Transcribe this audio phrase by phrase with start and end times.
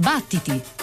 [0.00, 0.79] Battiti!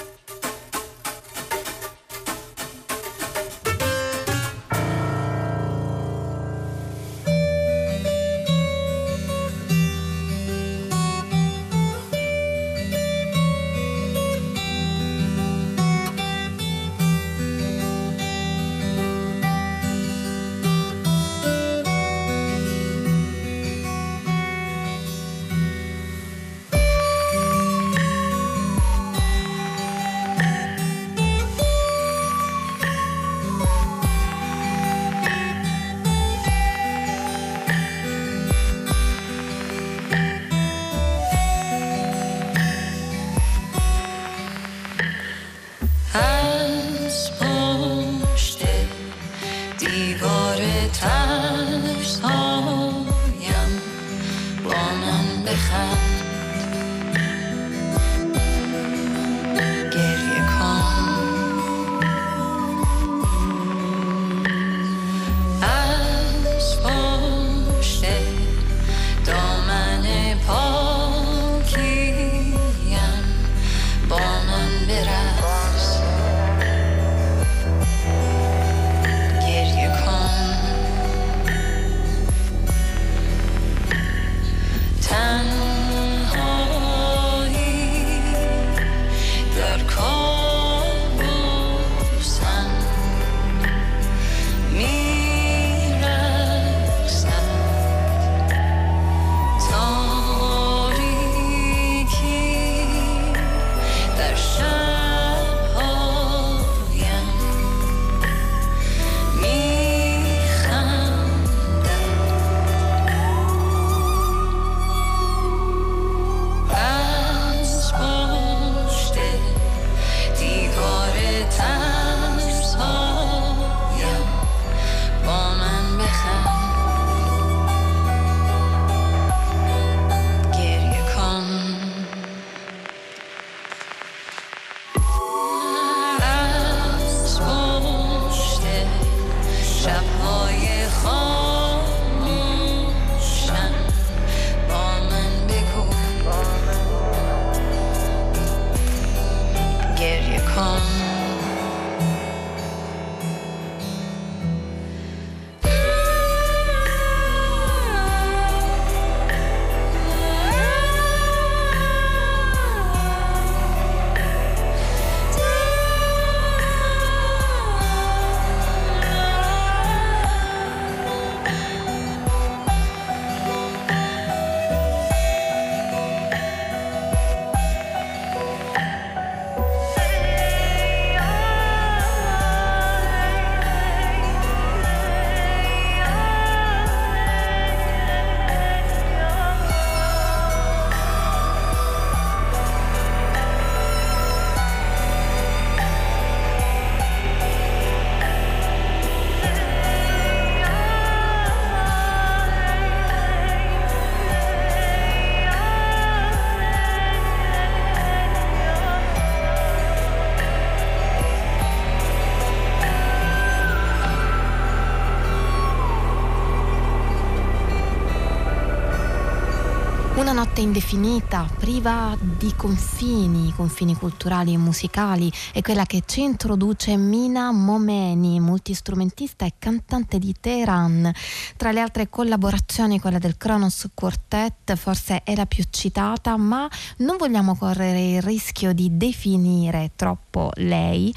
[220.37, 226.97] Una notte indefinita, priva di confini, confini culturali e musicali, è quella che ci introduce
[226.97, 231.11] Mina Momeni, multistrumentista e cantante di Teheran.
[231.57, 237.17] Tra le altre collaborazioni, quella del Kronos Quartet forse è la più citata, ma non
[237.17, 241.13] vogliamo correre il rischio di definire troppo lei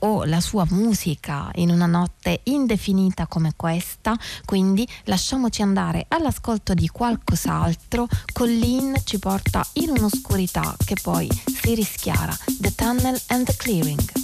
[0.00, 6.86] o la sua musica in una notte indefinita come questa, quindi lasciamoci andare all'ascolto di
[6.88, 8.48] qualcos'altro con
[8.84, 12.36] Lynn ci porta in un'oscurità che poi si rischiara.
[12.60, 14.23] The Tunnel and the Clearing.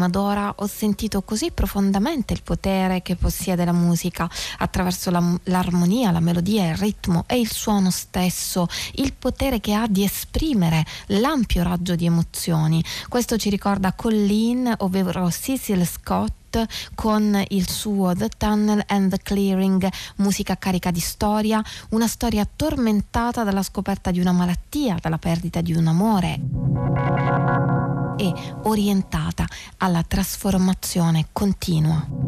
[0.00, 6.10] Prima d'ora ho sentito così profondamente il potere che possiede la musica attraverso la, l'armonia,
[6.10, 11.62] la melodia, il ritmo e il suono stesso, il potere che ha di esprimere l'ampio
[11.62, 12.82] raggio di emozioni.
[13.10, 19.86] Questo ci ricorda Colleen, ovvero Cecil Scott con il suo The Tunnel and the Clearing,
[20.16, 25.74] musica carica di storia, una storia tormentata dalla scoperta di una malattia, dalla perdita di
[25.74, 27.79] un amore
[28.20, 28.32] e
[28.64, 29.46] orientata
[29.78, 32.19] alla trasformazione continua.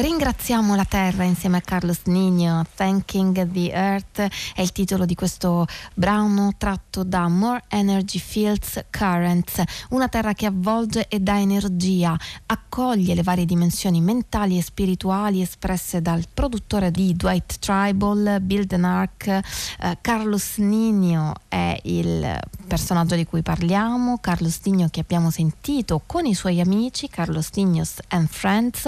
[0.00, 5.66] Ringraziamo la Terra insieme a Carlos Nino, Thanking the Earth è il titolo di questo
[5.92, 13.14] brano tratto da More Energy Fields Currents, una terra che avvolge e dà energia, accoglie
[13.14, 19.98] le varie dimensioni mentali e spirituali espresse dal produttore di Dwight Tribal, Bill Denark, eh,
[20.00, 26.32] Carlos Nino è il personaggio di cui parliamo, Carlos Nino che abbiamo sentito con i
[26.32, 28.86] suoi amici, Carlos Ninos and Friends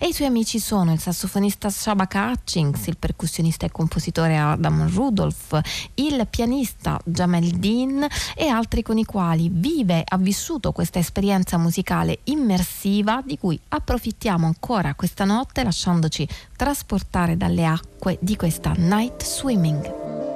[0.00, 5.60] e i suoi amici sono il sassofonista Shabaka Hutchings, il percussionista e compositore Adam Rudolph,
[5.94, 12.20] il pianista Jamel Dean e altri con i quali vive, ha vissuto questa esperienza musicale
[12.24, 20.27] immersiva di cui approfittiamo ancora questa notte lasciandoci trasportare dalle acque di questa night swimming.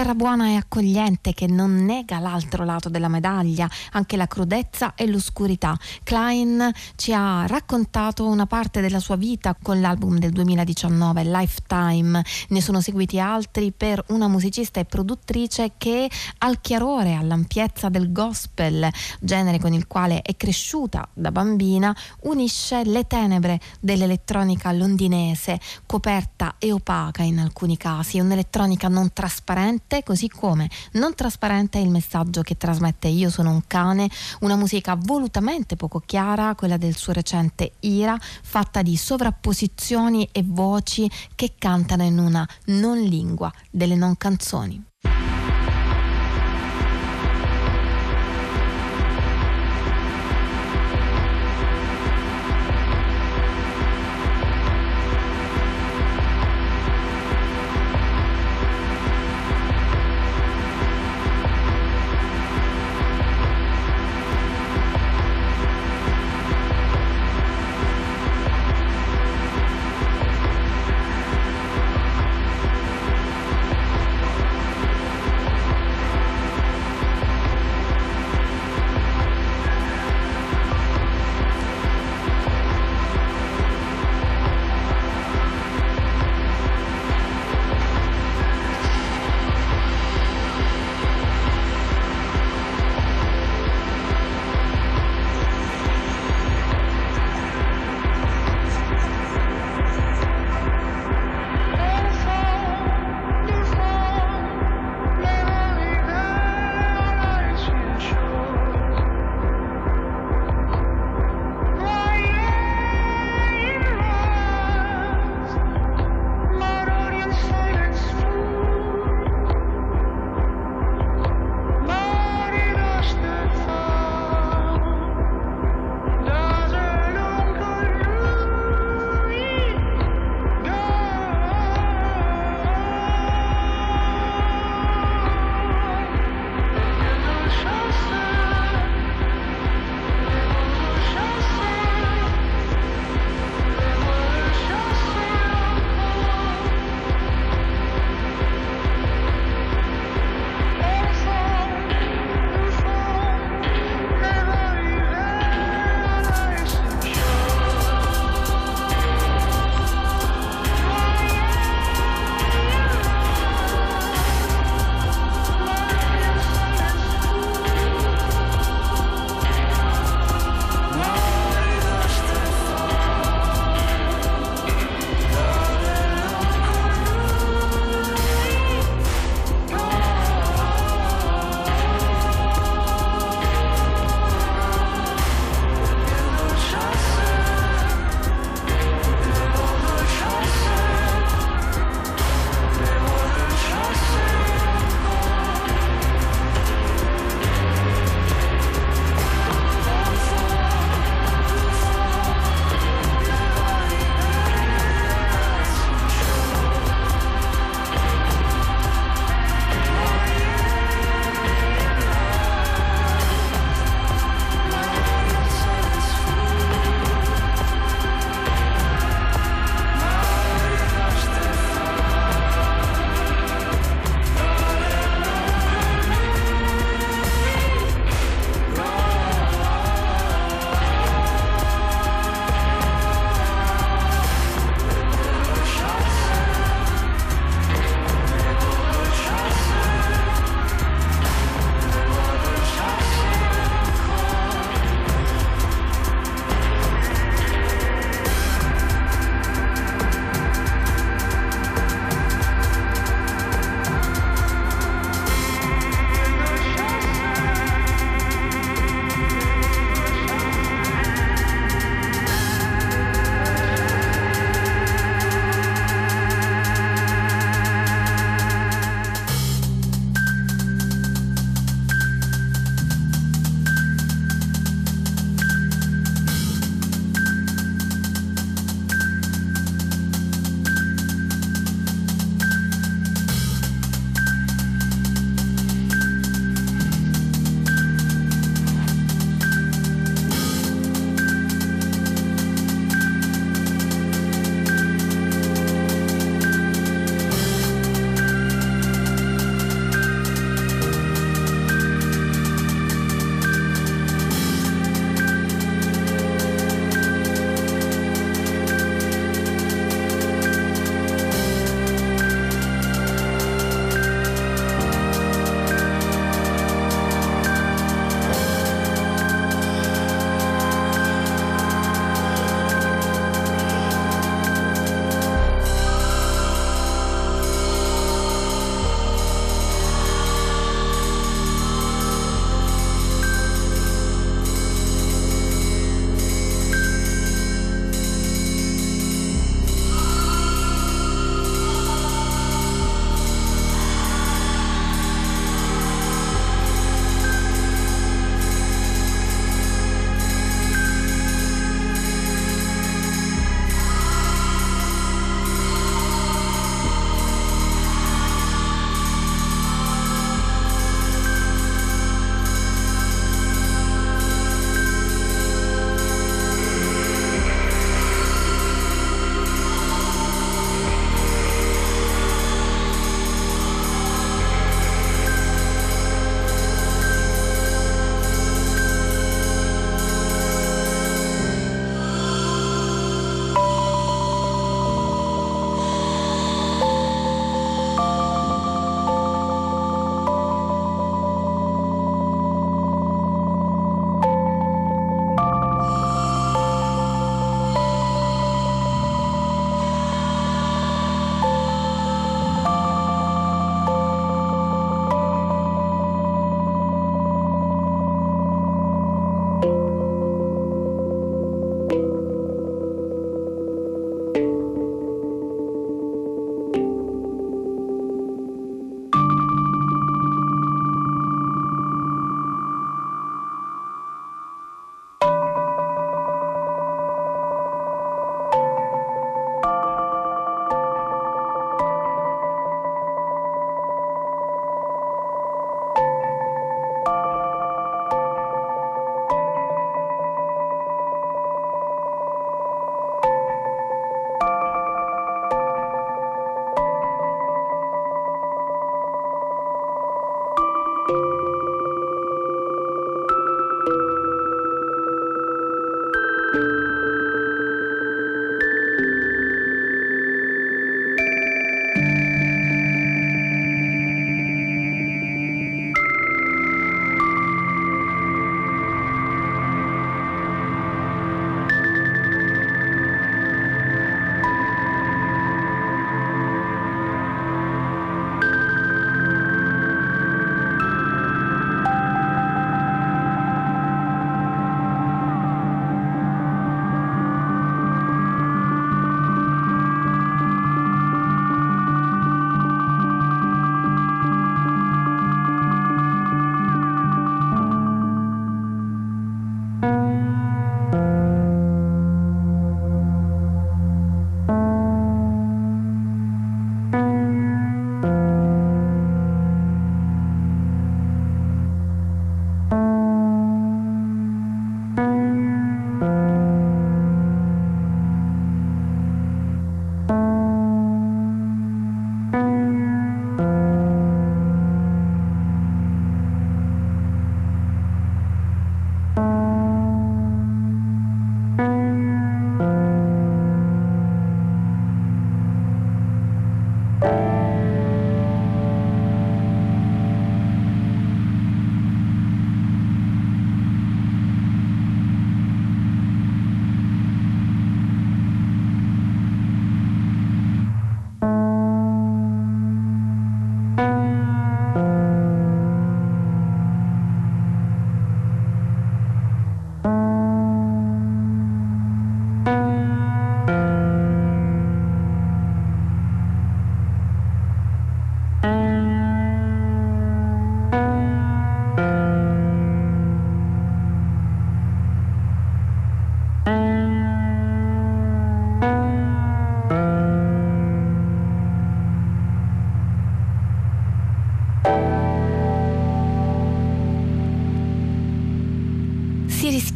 [0.00, 5.06] Terra buona e accogliente che non nega l'altro lato della medaglia, anche la crudezza e
[5.06, 5.78] l'oscurità.
[6.02, 12.24] Klein ci ha raccontato una parte della sua vita con l'album del 2019, Lifetime.
[12.48, 18.88] Ne sono seguiti altri per una musicista e produttrice che al chiarore, all'ampiezza del gospel,
[19.20, 26.72] genere con il quale è cresciuta da bambina, unisce le tenebre dell'elettronica londinese, coperta e
[26.72, 32.56] opaca in alcuni casi, un'elettronica non trasparente, così come non trasparente è il messaggio che
[32.56, 34.08] trasmette Io sono un cane,
[34.40, 41.10] una musica volutamente poco chiara, quella del suo recente Ira, fatta di sovrapposizioni e voci
[41.34, 44.89] che cantano in una non lingua delle non canzoni.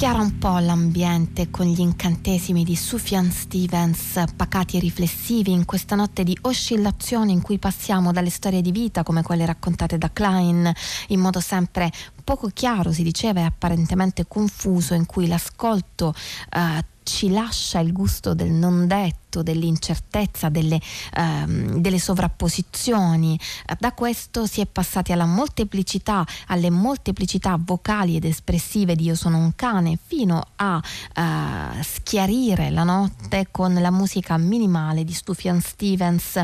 [0.05, 5.95] Rischiara un po' l'ambiente con gli incantesimi di Sufjan Stevens, pacati e riflessivi in questa
[5.95, 10.71] notte di oscillazione in cui passiamo dalle storie di vita come quelle raccontate da Klein
[11.09, 11.91] in modo sempre
[12.23, 16.15] poco chiaro, si diceva, e apparentemente confuso, in cui l'ascolto
[16.51, 20.81] eh, ci lascia il gusto del non detto effetto dell'incertezza, delle,
[21.15, 23.39] ehm, delle sovrapposizioni.
[23.79, 29.39] Da questo si è passati alla molteplicità, alle molteplicità vocali ed espressive di Io sono
[29.39, 30.81] un cane, fino a
[31.15, 36.41] eh, schiarire la notte con la musica minimale di Stufian Stevens,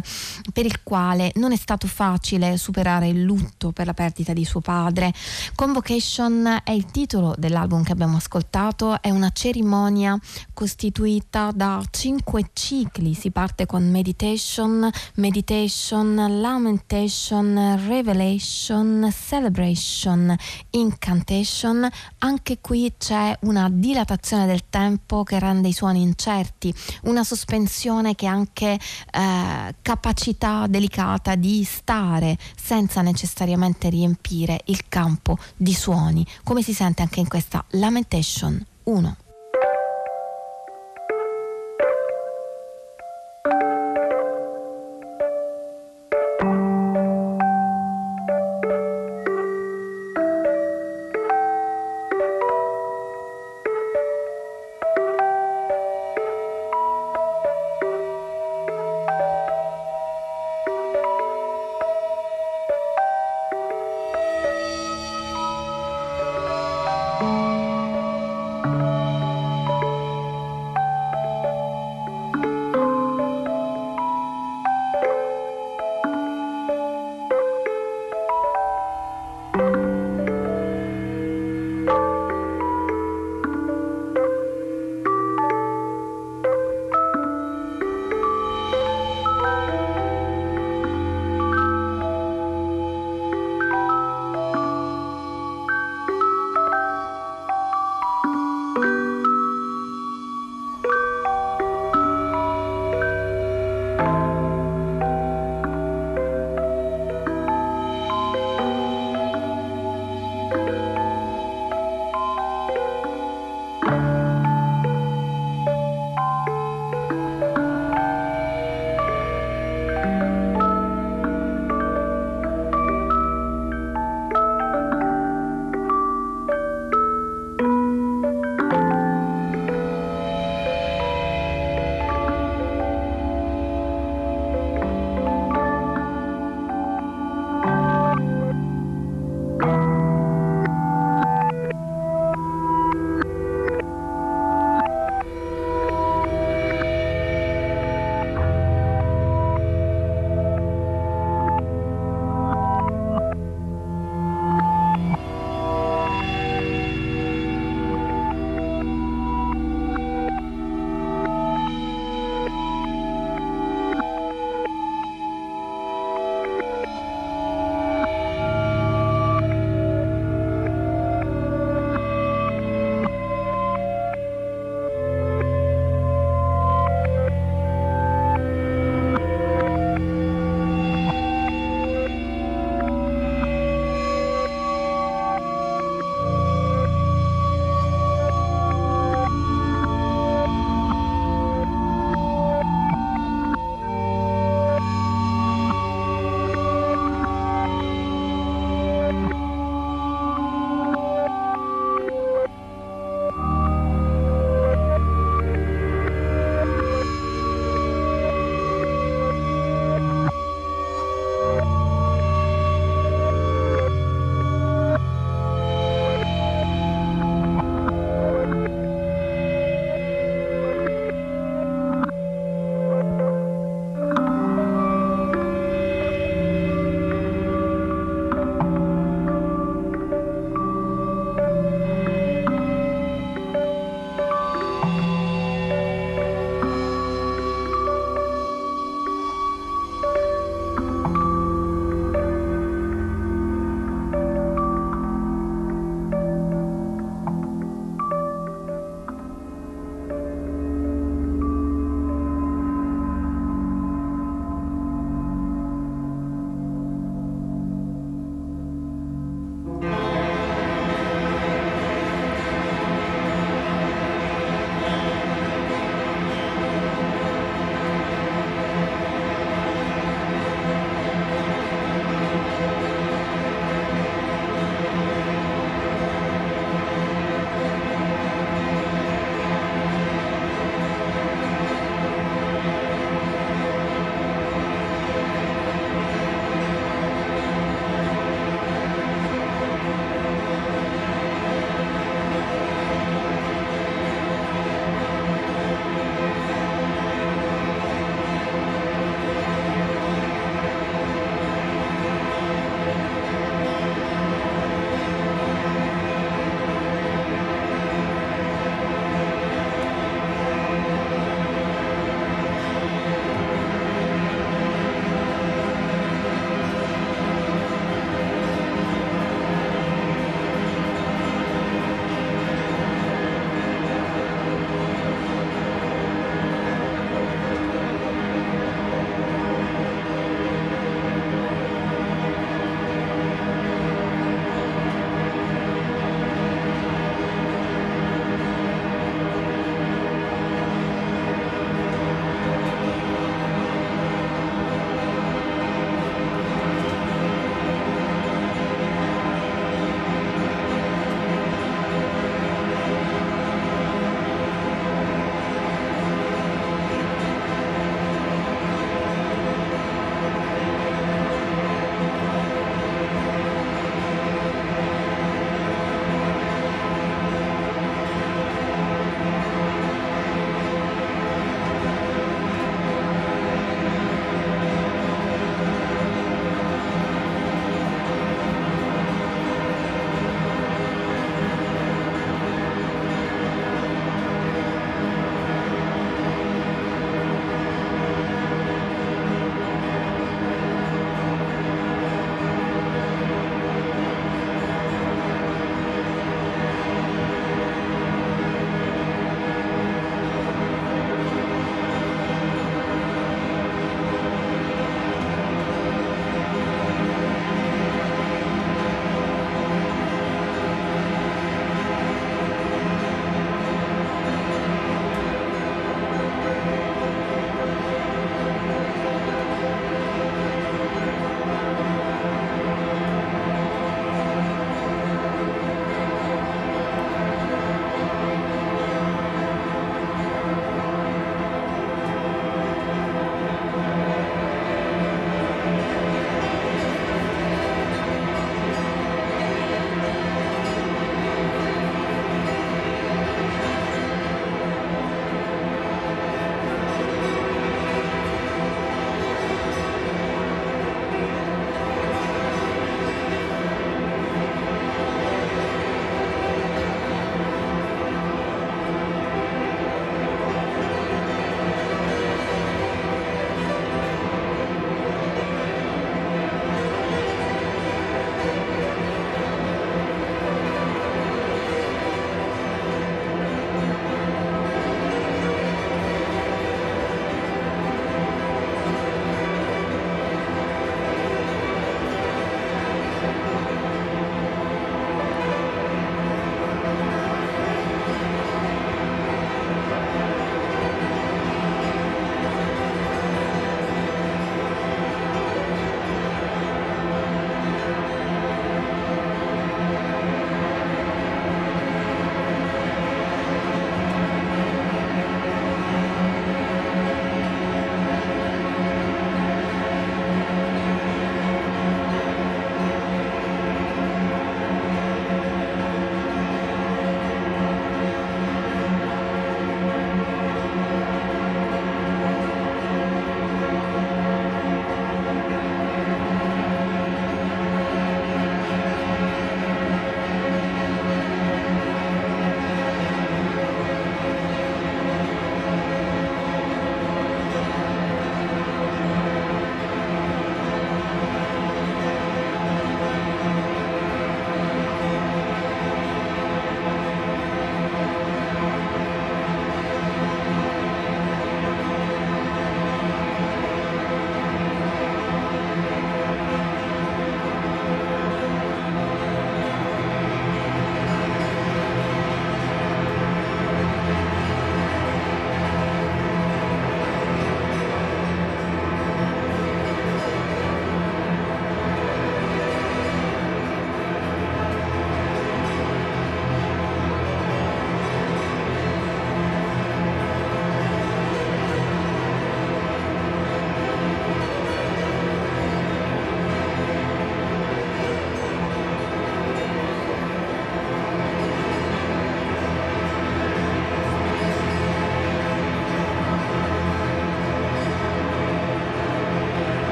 [0.53, 4.61] per il quale non è stato facile superare il lutto per la perdita di suo
[4.61, 5.12] padre.
[5.55, 10.18] Convocation è il titolo dell'album che abbiamo ascoltato, è una cerimonia
[10.53, 20.35] costituita da cinque cicli cicli, si parte con meditation, meditation, lamentation, revelation, celebration,
[20.70, 21.89] incantation.
[22.18, 26.72] Anche qui c'è una dilatazione del tempo che rende i suoni incerti,
[27.03, 28.78] una sospensione che ha anche
[29.12, 37.03] eh, capacità delicata di stare senza necessariamente riempire il campo di suoni, come si sente
[37.03, 39.16] anche in questa lamentation 1.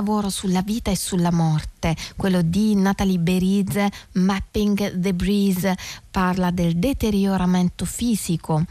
[0.00, 5.76] Lavoro sulla vita e sulla morte, quello di Natalie Berize, Mapping the Breeze,
[6.10, 8.64] parla del deterioramento fisico.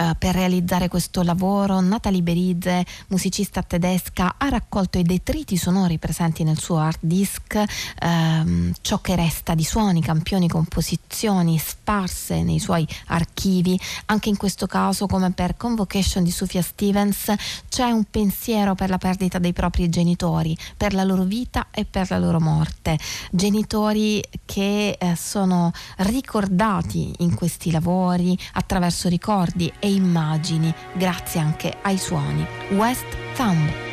[0.00, 6.42] Uh, per realizzare questo lavoro Natalie Berize, musicista tedesca, ha raccolto i detriti sonori presenti
[6.42, 12.88] nel suo hard disk, uh, ciò che resta di suoni, campioni, composizioni sparse nei suoi
[13.08, 13.78] archivi.
[14.06, 17.34] Anche in questo caso, come per Convocation di Sufia Stevens,
[17.68, 22.08] c'è un pensiero per la perdita dei propri genitori, per la loro vita e per
[22.08, 22.98] la loro morte.
[23.30, 31.98] Genitori che eh, sono ricordati in questi lavori attraverso ricordi e immagini, grazie anche ai
[31.98, 32.46] suoni.
[32.70, 33.89] West Thumb.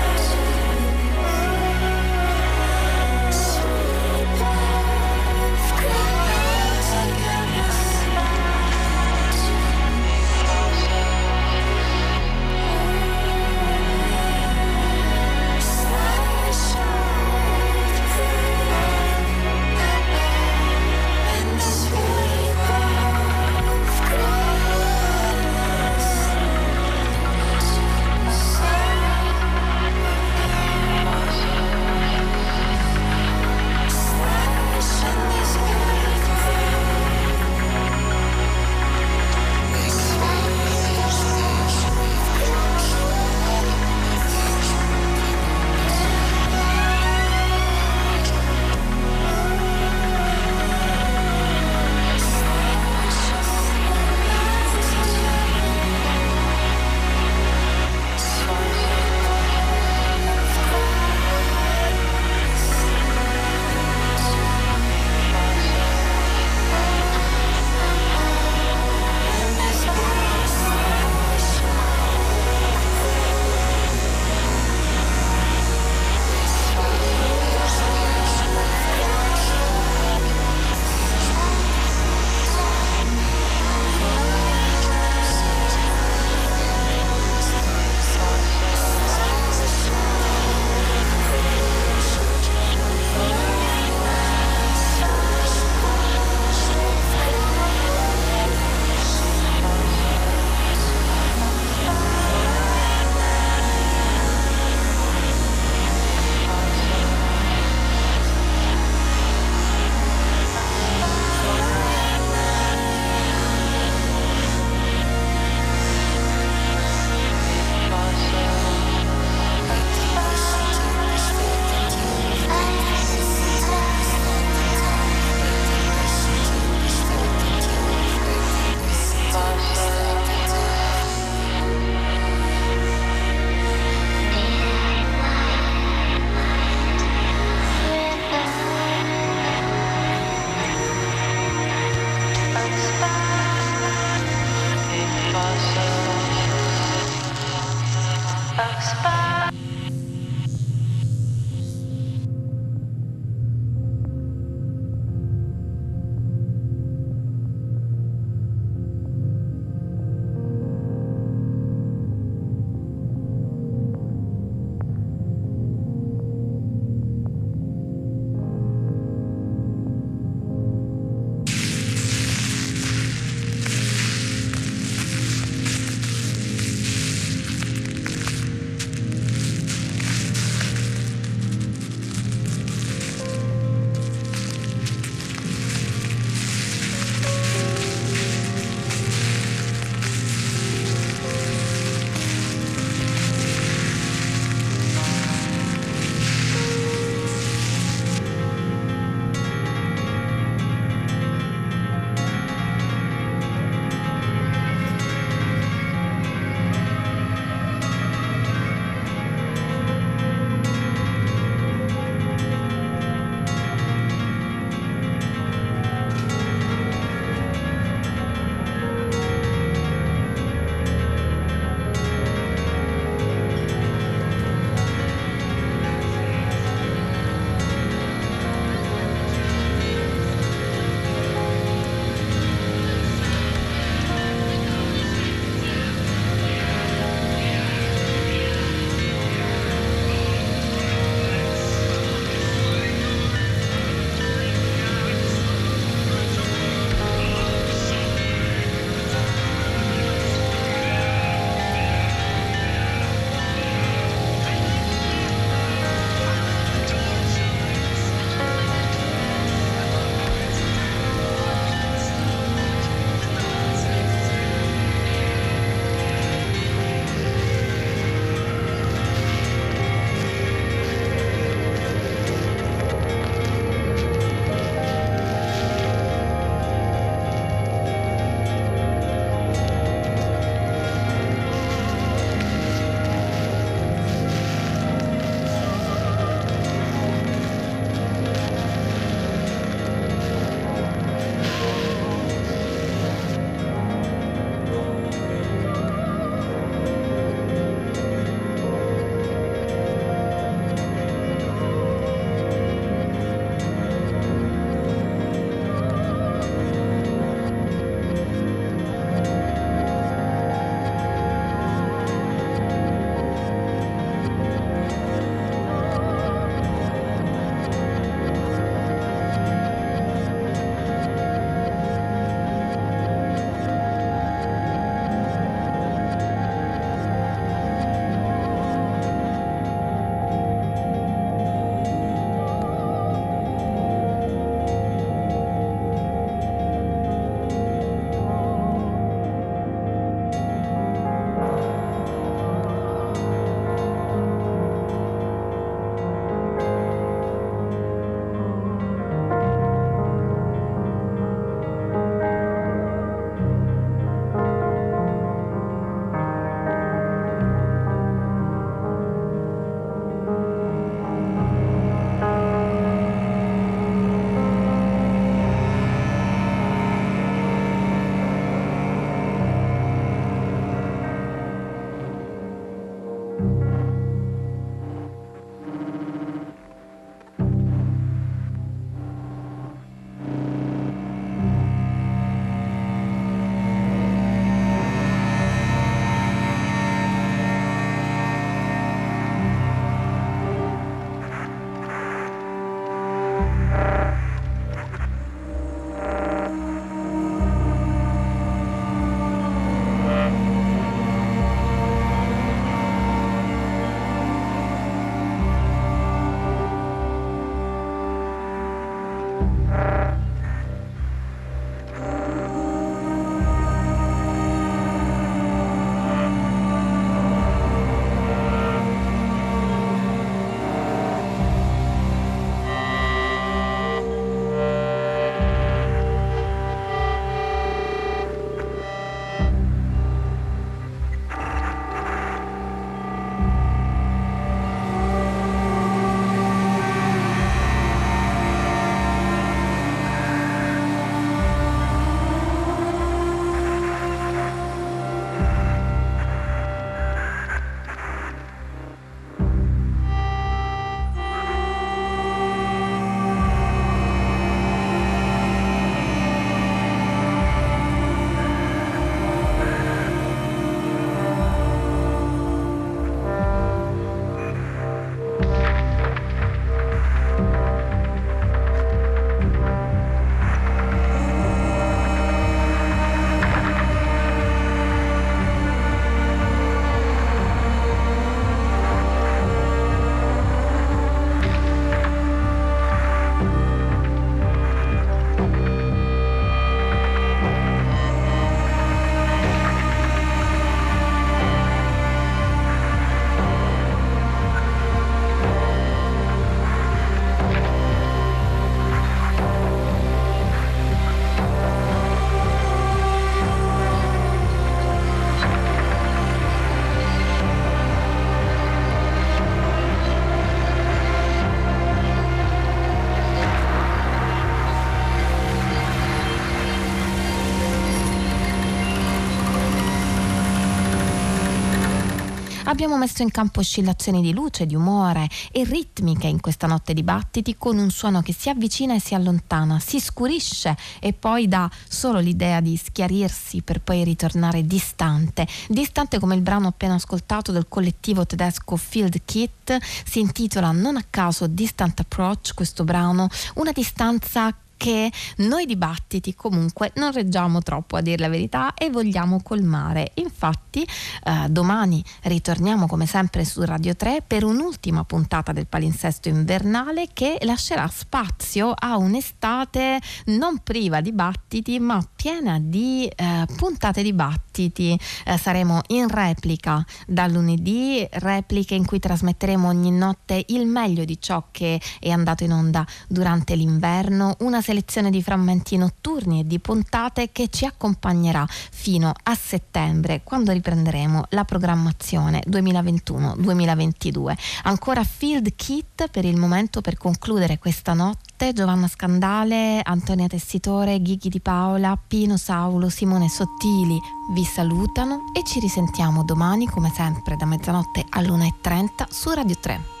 [522.71, 527.03] Abbiamo messo in campo oscillazioni di luce, di umore e ritmiche in questa notte di
[527.03, 531.69] battiti con un suono che si avvicina e si allontana, si scurisce e poi dà
[531.85, 535.45] solo l'idea di schiarirsi per poi ritornare distante.
[535.67, 541.03] Distante come il brano appena ascoltato del collettivo tedesco Field Kit si intitola non a
[541.09, 548.01] caso Distant Approach questo brano, una distanza che noi dibattiti comunque non reggiamo troppo a
[548.01, 550.09] dire la verità e vogliamo colmare.
[550.15, 557.09] Infatti eh, domani ritorniamo come sempre su Radio 3 per un'ultima puntata del palinsesto invernale
[557.13, 564.13] che lascerà spazio a un'estate non priva di battiti ma piena di eh, puntate di
[564.13, 564.99] battiti.
[565.25, 571.21] Eh, saremo in replica da lunedì, repliche in cui trasmetteremo ogni notte il meglio di
[571.21, 576.59] ciò che è andato in onda durante l'inverno, una selezione di frammenti notturni e di
[576.59, 584.37] puntate che ci accompagnerà fino a settembre quando riprenderemo la programmazione 2021-2022.
[584.63, 588.53] Ancora Field Kit per il momento per concludere questa notte.
[588.53, 593.99] Giovanna Scandale, Antonia Tessitore, Ghighi di Paola, Pino Saulo, Simone Sottili
[594.33, 600.00] vi salutano e ci risentiamo domani come sempre da mezzanotte all'1.30 su Radio 3.